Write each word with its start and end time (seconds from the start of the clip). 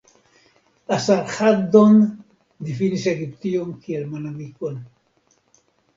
Asarĥaddon 0.95 2.01
difinis 2.69 3.05
Egiption 3.13 3.77
kiel 3.85 4.09
malamikon. 4.15 4.81